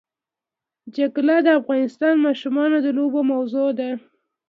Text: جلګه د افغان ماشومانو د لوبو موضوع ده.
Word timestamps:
جلګه 0.95 1.37
د 1.45 1.47
افغان 1.59 2.15
ماشومانو 2.25 2.77
د 2.85 2.87
لوبو 2.97 3.19
موضوع 3.31 3.67
ده. 3.79 3.89